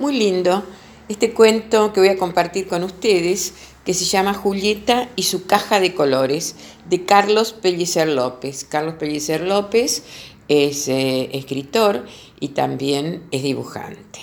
muy 0.00 0.18
lindo 0.18 0.64
este 1.08 1.34
cuento 1.34 1.92
que 1.92 2.00
voy 2.00 2.08
a 2.08 2.16
compartir 2.16 2.66
con 2.66 2.82
ustedes, 2.84 3.52
que 3.84 3.94
se 3.94 4.06
llama 4.06 4.32
Julieta 4.32 5.10
y 5.14 5.24
su 5.24 5.46
caja 5.46 5.78
de 5.78 5.94
colores, 5.94 6.56
de 6.88 7.04
Carlos 7.04 7.52
Pellicer 7.52 8.08
López. 8.08 8.64
Carlos 8.64 8.94
Pellicer 8.94 9.42
López 9.42 10.02
es 10.48 10.88
eh, 10.88 11.28
escritor 11.32 12.06
y 12.40 12.48
también 12.48 13.22
es 13.30 13.42
dibujante. 13.42 14.20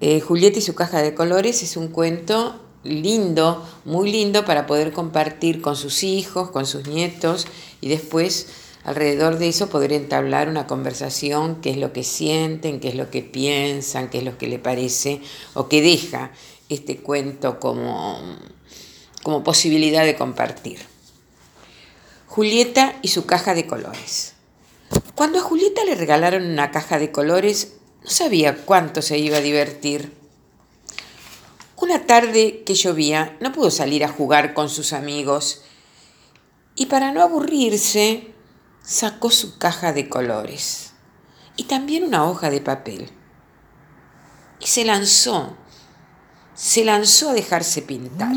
Eh, 0.00 0.20
Julieta 0.20 0.58
y 0.58 0.62
su 0.62 0.74
caja 0.74 1.02
de 1.02 1.14
colores 1.14 1.62
es 1.62 1.76
un 1.76 1.88
cuento 1.88 2.60
lindo, 2.82 3.64
muy 3.84 4.10
lindo 4.10 4.44
para 4.44 4.66
poder 4.66 4.92
compartir 4.92 5.60
con 5.60 5.76
sus 5.76 6.02
hijos, 6.02 6.50
con 6.50 6.66
sus 6.66 6.88
nietos 6.88 7.46
y 7.80 7.88
después 7.88 8.48
alrededor 8.84 9.38
de 9.38 9.48
eso 9.48 9.68
poder 9.68 9.92
entablar 9.92 10.48
una 10.48 10.66
conversación, 10.66 11.60
qué 11.60 11.70
es 11.70 11.78
lo 11.78 11.92
que 11.92 12.04
sienten, 12.04 12.80
qué 12.80 12.88
es 12.88 12.94
lo 12.94 13.10
que 13.10 13.22
piensan, 13.22 14.10
qué 14.10 14.18
es 14.18 14.24
lo 14.24 14.38
que 14.38 14.46
le 14.46 14.58
parece 14.58 15.20
o 15.54 15.68
que 15.68 15.82
deja 15.82 16.30
este 16.68 16.98
cuento 16.98 17.58
como, 17.58 18.20
como 19.22 19.42
posibilidad 19.42 20.04
de 20.04 20.16
compartir. 20.16 20.78
Julieta 22.26 22.96
y 23.00 23.08
su 23.08 23.26
caja 23.26 23.54
de 23.54 23.66
colores. 23.66 24.34
Cuando 25.14 25.38
a 25.38 25.42
Julieta 25.42 25.84
le 25.84 25.94
regalaron 25.94 26.44
una 26.44 26.70
caja 26.70 26.98
de 26.98 27.10
colores, 27.10 27.74
no 28.02 28.10
sabía 28.10 28.64
cuánto 28.64 29.02
se 29.02 29.18
iba 29.18 29.38
a 29.38 29.40
divertir. 29.40 30.12
Una 31.76 32.06
tarde 32.06 32.62
que 32.66 32.74
llovía, 32.74 33.36
no 33.40 33.52
pudo 33.52 33.70
salir 33.70 34.04
a 34.04 34.08
jugar 34.08 34.52
con 34.52 34.68
sus 34.68 34.92
amigos 34.92 35.62
y 36.76 36.86
para 36.86 37.12
no 37.12 37.22
aburrirse, 37.22 38.33
sacó 38.84 39.30
su 39.30 39.56
caja 39.58 39.92
de 39.92 40.08
colores 40.08 40.92
y 41.56 41.64
también 41.64 42.04
una 42.04 42.24
hoja 42.28 42.50
de 42.50 42.60
papel. 42.60 43.10
Y 44.60 44.66
se 44.66 44.84
lanzó, 44.84 45.56
se 46.54 46.84
lanzó 46.84 47.30
a 47.30 47.34
dejarse 47.34 47.82
pintar. 47.82 48.34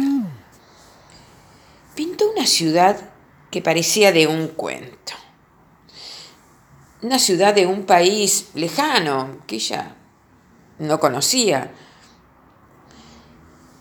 Pintó 1.96 2.32
una 2.32 2.48
ciudad 2.48 3.10
que 3.52 3.62
parecía 3.62 4.12
de 4.12 4.28
un 4.28 4.48
cuento. 4.48 5.14
Una 7.02 7.20
ciudad 7.20 7.54
de 7.54 7.68
un 7.68 7.86
país 7.86 8.50
lejano 8.54 9.40
que 9.48 9.56
ella 9.56 9.96
no 10.80 11.00
conocía. 11.00 11.74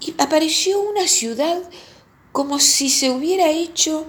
Y 0.01 0.15
apareció 0.19 0.81
una 0.81 1.09
ciudad 1.09 1.63
como 2.33 2.59
si 2.59 2.91
se 2.91 3.11
hubiera 3.11 3.49
hecho 3.51 4.07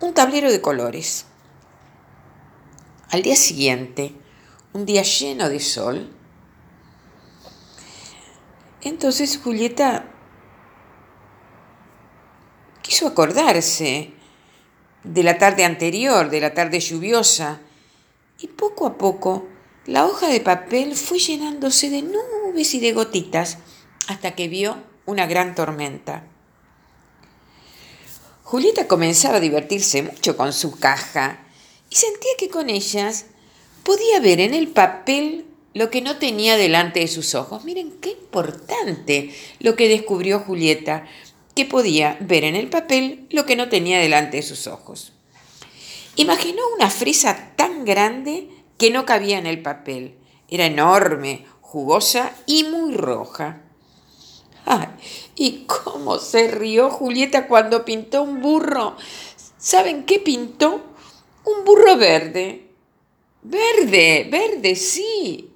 un 0.00 0.12
tablero 0.12 0.50
de 0.50 0.60
colores. 0.60 1.26
Al 3.14 3.22
día 3.22 3.36
siguiente, 3.36 4.12
un 4.72 4.86
día 4.86 5.04
lleno 5.04 5.48
de 5.48 5.60
sol, 5.60 6.10
entonces 8.82 9.38
Julieta 9.38 10.06
quiso 12.82 13.06
acordarse 13.06 14.10
de 15.04 15.22
la 15.22 15.38
tarde 15.38 15.64
anterior, 15.64 16.28
de 16.28 16.40
la 16.40 16.54
tarde 16.54 16.80
lluviosa, 16.80 17.60
y 18.40 18.48
poco 18.48 18.84
a 18.84 18.98
poco 18.98 19.46
la 19.86 20.06
hoja 20.06 20.26
de 20.26 20.40
papel 20.40 20.96
fue 20.96 21.20
llenándose 21.20 21.90
de 21.90 22.02
nubes 22.02 22.74
y 22.74 22.80
de 22.80 22.94
gotitas 22.94 23.58
hasta 24.08 24.34
que 24.34 24.48
vio 24.48 24.76
una 25.06 25.26
gran 25.26 25.54
tormenta. 25.54 26.24
Julieta 28.42 28.88
comenzaba 28.88 29.36
a 29.36 29.40
divertirse 29.40 30.02
mucho 30.02 30.36
con 30.36 30.52
su 30.52 30.76
caja 30.80 31.43
y 31.94 31.96
sentía 31.96 32.32
que 32.38 32.48
con 32.48 32.70
ellas 32.70 33.26
podía 33.84 34.18
ver 34.18 34.40
en 34.40 34.52
el 34.52 34.66
papel 34.66 35.46
lo 35.74 35.90
que 35.90 36.00
no 36.00 36.16
tenía 36.16 36.56
delante 36.56 36.98
de 37.00 37.06
sus 37.06 37.36
ojos. 37.36 37.64
Miren 37.64 37.92
qué 38.00 38.10
importante 38.10 39.32
lo 39.60 39.76
que 39.76 39.88
descubrió 39.88 40.40
Julieta, 40.40 41.06
que 41.54 41.64
podía 41.64 42.16
ver 42.20 42.42
en 42.42 42.56
el 42.56 42.68
papel 42.68 43.26
lo 43.30 43.46
que 43.46 43.54
no 43.54 43.68
tenía 43.68 44.00
delante 44.00 44.38
de 44.38 44.42
sus 44.42 44.66
ojos. 44.66 45.12
Imaginó 46.16 46.62
una 46.76 46.90
fresa 46.90 47.52
tan 47.54 47.84
grande 47.84 48.48
que 48.76 48.90
no 48.90 49.06
cabía 49.06 49.38
en 49.38 49.46
el 49.46 49.62
papel. 49.62 50.16
Era 50.48 50.66
enorme, 50.66 51.46
jugosa 51.60 52.32
y 52.46 52.64
muy 52.64 52.94
roja. 52.94 53.60
¡Ay! 54.64 54.88
¿Y 55.36 55.66
cómo 55.66 56.18
se 56.18 56.48
rió 56.48 56.90
Julieta 56.90 57.46
cuando 57.46 57.84
pintó 57.84 58.22
un 58.22 58.40
burro? 58.40 58.96
¿Saben 59.58 60.04
qué 60.06 60.18
pintó? 60.18 60.93
Un 61.44 61.64
burro 61.64 61.96
verde. 61.96 62.70
Verde, 63.42 64.26
verde, 64.30 64.74
sí. 64.74 65.50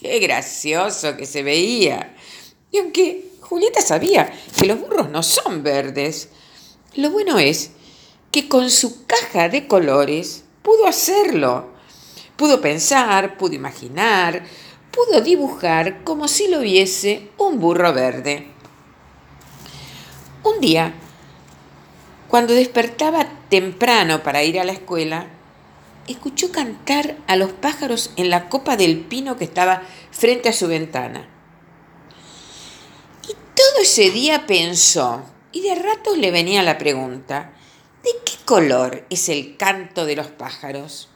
Qué 0.00 0.18
gracioso 0.20 1.16
que 1.16 1.26
se 1.26 1.42
veía. 1.42 2.14
Y 2.70 2.78
aunque 2.78 3.30
Julieta 3.40 3.80
sabía 3.80 4.32
que 4.58 4.66
los 4.66 4.80
burros 4.80 5.10
no 5.10 5.22
son 5.22 5.62
verdes, 5.62 6.28
lo 6.94 7.10
bueno 7.10 7.38
es 7.38 7.70
que 8.30 8.48
con 8.48 8.70
su 8.70 9.06
caja 9.06 9.48
de 9.48 9.66
colores 9.66 10.44
pudo 10.62 10.86
hacerlo. 10.86 11.72
Pudo 12.36 12.60
pensar, 12.60 13.36
pudo 13.36 13.54
imaginar, 13.54 14.44
pudo 14.90 15.20
dibujar 15.20 16.04
como 16.04 16.28
si 16.28 16.48
lo 16.48 16.60
viese 16.60 17.30
un 17.38 17.60
burro 17.60 17.92
verde. 17.92 18.48
Un 20.42 20.60
día 20.60 20.94
cuando 22.34 22.52
despertaba 22.52 23.28
temprano 23.48 24.24
para 24.24 24.42
ir 24.42 24.58
a 24.58 24.64
la 24.64 24.72
escuela, 24.72 25.28
escuchó 26.08 26.50
cantar 26.50 27.16
a 27.28 27.36
los 27.36 27.52
pájaros 27.52 28.10
en 28.16 28.28
la 28.28 28.48
copa 28.48 28.76
del 28.76 29.02
pino 29.02 29.36
que 29.36 29.44
estaba 29.44 29.84
frente 30.10 30.48
a 30.48 30.52
su 30.52 30.66
ventana. 30.66 31.28
Y 33.22 33.34
todo 33.34 33.82
ese 33.82 34.10
día 34.10 34.48
pensó, 34.48 35.22
y 35.52 35.60
de 35.60 35.76
ratos 35.76 36.18
le 36.18 36.32
venía 36.32 36.64
la 36.64 36.76
pregunta, 36.76 37.52
¿de 38.02 38.10
qué 38.26 38.32
color 38.44 39.06
es 39.10 39.28
el 39.28 39.56
canto 39.56 40.04
de 40.04 40.16
los 40.16 40.26
pájaros? 40.26 41.10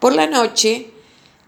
Por 0.00 0.12
la 0.12 0.26
noche, 0.26 0.90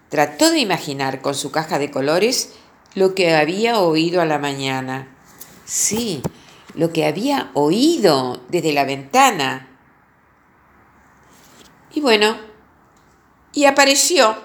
trató 0.09 0.49
de 0.49 0.57
imaginar 0.57 1.21
con 1.21 1.35
su 1.35 1.51
caja 1.51 1.77
de 1.77 1.91
colores 1.91 2.53
lo 2.95 3.13
que 3.13 3.35
había 3.35 3.77
oído 3.77 4.19
a 4.19 4.25
la 4.25 4.39
mañana. 4.39 5.15
Sí, 5.63 6.23
lo 6.73 6.91
que 6.91 7.05
había 7.05 7.51
oído 7.53 8.41
desde 8.49 8.73
la 8.73 8.85
ventana. 8.85 9.77
Y 11.93 12.01
bueno, 12.01 12.37
y 13.53 13.65
apareció 13.65 14.35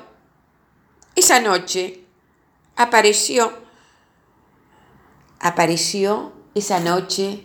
esa 1.17 1.41
noche, 1.41 2.05
apareció, 2.77 3.53
apareció 5.41 6.33
esa 6.55 6.81
noche 6.81 7.45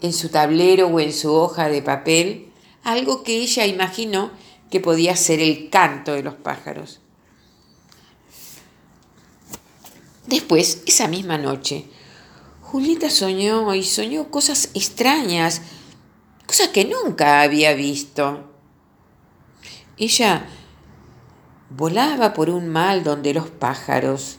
en 0.00 0.12
su 0.12 0.28
tablero 0.28 0.88
o 0.88 1.00
en 1.00 1.12
su 1.12 1.32
hoja 1.32 1.68
de 1.68 1.82
papel 1.82 2.52
algo 2.82 3.22
que 3.22 3.36
ella 3.36 3.66
imaginó 3.66 4.30
que 4.70 4.80
podía 4.80 5.16
ser 5.16 5.40
el 5.40 5.70
canto 5.70 6.12
de 6.12 6.22
los 6.22 6.34
pájaros. 6.34 7.00
Después, 10.26 10.82
esa 10.86 11.08
misma 11.08 11.38
noche, 11.38 11.86
Julieta 12.66 13.10
soñó 13.10 13.72
y 13.76 13.84
soñó 13.84 14.28
cosas 14.28 14.70
extrañas, 14.74 15.62
cosas 16.48 16.70
que 16.70 16.84
nunca 16.84 17.42
había 17.42 17.74
visto. 17.74 18.50
Ella 19.96 20.48
volaba 21.70 22.34
por 22.34 22.50
un 22.50 22.68
mal 22.68 23.04
donde 23.04 23.34
los 23.34 23.50
pájaros 23.50 24.38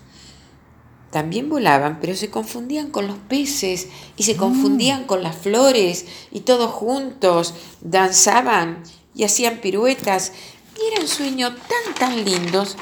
también 1.09 1.47
volaban, 1.47 1.99
pero 2.01 2.17
se 2.17 2.29
confundían 2.29 2.91
con 2.91 3.07
los 3.07 3.17
peces 3.17 3.87
y 4.17 4.23
se 4.23 4.35
confundían 4.35 5.05
con 5.05 5.23
las 5.23 5.37
flores 5.37 6.05
y 6.29 6.41
todos 6.41 6.69
juntos 6.69 7.53
danzaban 7.79 8.83
y 9.16 9.23
hacían 9.23 9.61
piruetas 9.61 10.33
y 10.75 10.93
eran 10.93 11.07
sueños 11.07 11.53
tan 11.55 11.95
tan 11.95 12.25
lindos 12.25 12.75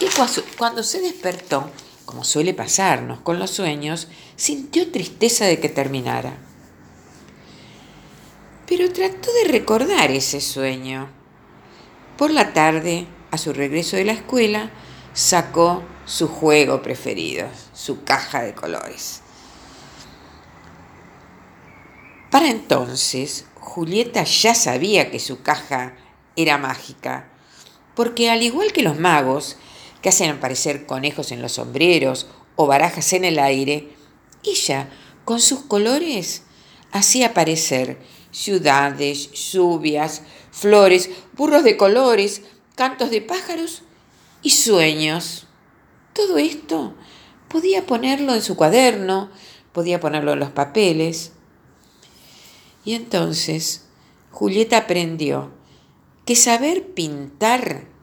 que 0.00 0.08
cuando 0.56 0.82
se 0.82 1.02
despertó 1.02 1.70
como 2.06 2.24
suele 2.24 2.54
pasarnos 2.54 3.20
con 3.20 3.38
los 3.38 3.50
sueños, 3.50 4.08
sintió 4.36 4.90
tristeza 4.90 5.44
de 5.44 5.60
que 5.60 5.68
terminara. 5.68 6.38
Pero 8.66 8.92
trató 8.92 9.32
de 9.34 9.50
recordar 9.50 10.10
ese 10.10 10.40
sueño. 10.40 11.10
Por 12.16 12.30
la 12.30 12.52
tarde, 12.52 13.06
a 13.30 13.38
su 13.38 13.52
regreso 13.52 13.96
de 13.96 14.04
la 14.04 14.12
escuela, 14.12 14.70
sacó 15.12 15.82
su 16.06 16.28
juego 16.28 16.80
preferido, 16.80 17.48
su 17.74 18.04
caja 18.04 18.42
de 18.42 18.54
colores. 18.54 19.22
Para 22.30 22.48
entonces, 22.48 23.46
Julieta 23.54 24.22
ya 24.22 24.54
sabía 24.54 25.10
que 25.10 25.18
su 25.18 25.42
caja 25.42 25.94
era 26.36 26.56
mágica, 26.56 27.28
porque 27.94 28.30
al 28.30 28.42
igual 28.42 28.72
que 28.72 28.82
los 28.82 28.98
magos, 28.98 29.56
que 30.06 30.10
hacen 30.10 30.30
aparecer 30.30 30.86
conejos 30.86 31.32
en 31.32 31.42
los 31.42 31.54
sombreros 31.54 32.28
o 32.54 32.68
barajas 32.68 33.12
en 33.12 33.24
el 33.24 33.40
aire, 33.40 33.88
ella, 34.44 34.88
con 35.24 35.40
sus 35.40 35.62
colores, 35.62 36.44
hacía 36.92 37.30
aparecer 37.30 37.98
ciudades, 38.30 39.32
lluvias, 39.32 40.22
flores, 40.52 41.10
burros 41.36 41.64
de 41.64 41.76
colores, 41.76 42.42
cantos 42.76 43.10
de 43.10 43.20
pájaros 43.20 43.82
y 44.42 44.50
sueños. 44.50 45.48
Todo 46.12 46.38
esto 46.38 46.94
podía 47.48 47.84
ponerlo 47.84 48.32
en 48.32 48.42
su 48.42 48.54
cuaderno, 48.54 49.32
podía 49.72 49.98
ponerlo 49.98 50.34
en 50.34 50.38
los 50.38 50.50
papeles. 50.50 51.32
Y 52.84 52.94
entonces 52.94 53.86
Julieta 54.30 54.76
aprendió 54.76 55.50
que 56.24 56.36
saber 56.36 56.94
pintar 56.94 57.95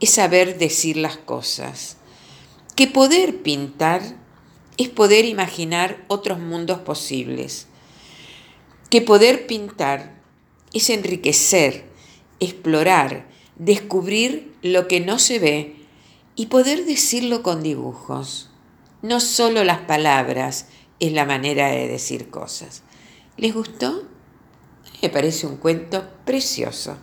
es 0.00 0.10
saber 0.10 0.58
decir 0.58 0.96
las 0.96 1.16
cosas, 1.16 1.96
que 2.74 2.86
poder 2.86 3.42
pintar 3.42 4.02
es 4.76 4.88
poder 4.88 5.24
imaginar 5.24 6.04
otros 6.08 6.38
mundos 6.38 6.80
posibles, 6.80 7.66
que 8.90 9.00
poder 9.00 9.46
pintar 9.46 10.20
es 10.72 10.90
enriquecer, 10.90 11.84
explorar, 12.40 13.26
descubrir 13.56 14.54
lo 14.62 14.88
que 14.88 15.00
no 15.00 15.18
se 15.18 15.38
ve 15.38 15.76
y 16.34 16.46
poder 16.46 16.84
decirlo 16.84 17.42
con 17.42 17.62
dibujos. 17.62 18.50
No 19.00 19.20
solo 19.20 19.64
las 19.64 19.80
palabras 19.80 20.66
es 21.00 21.12
la 21.12 21.24
manera 21.24 21.68
de 21.68 21.88
decir 21.88 22.28
cosas. 22.28 22.82
¿Les 23.36 23.54
gustó? 23.54 24.04
Me 25.02 25.08
parece 25.08 25.46
un 25.46 25.56
cuento 25.56 26.06
precioso. 26.24 26.96